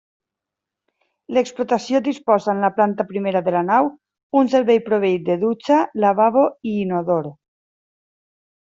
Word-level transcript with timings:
L'explotació 1.37 2.01
disposa 2.07 2.49
en 2.55 2.65
la 2.67 2.71
planta 2.79 3.07
primera 3.11 3.43
de 3.49 3.55
la 3.59 3.63
nau 3.69 3.91
un 4.43 4.51
servei 4.57 4.83
proveït 4.91 5.31
de 5.31 5.39
dutxa, 5.47 5.81
lavabo 6.09 6.51
i 6.73 6.77
inodor. 6.89 7.33